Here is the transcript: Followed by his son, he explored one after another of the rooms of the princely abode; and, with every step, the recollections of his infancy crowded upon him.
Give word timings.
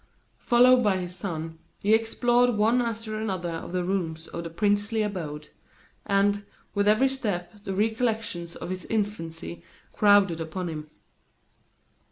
Followed 0.39 0.81
by 0.83 0.97
his 0.97 1.15
son, 1.15 1.59
he 1.79 1.93
explored 1.93 2.49
one 2.55 2.81
after 2.81 3.15
another 3.19 3.51
of 3.51 3.71
the 3.71 3.83
rooms 3.83 4.27
of 4.29 4.43
the 4.43 4.49
princely 4.49 5.03
abode; 5.03 5.49
and, 6.07 6.43
with 6.73 6.87
every 6.87 7.07
step, 7.07 7.53
the 7.65 7.75
recollections 7.75 8.55
of 8.55 8.71
his 8.71 8.85
infancy 8.85 9.61
crowded 9.93 10.41
upon 10.41 10.69
him. 10.69 10.89